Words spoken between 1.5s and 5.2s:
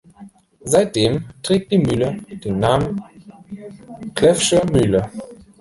die Mühle den Namen "Cleff’sche Mühle".